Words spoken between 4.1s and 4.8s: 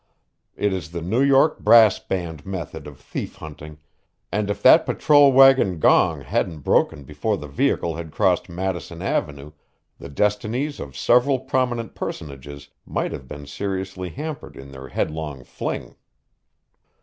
and if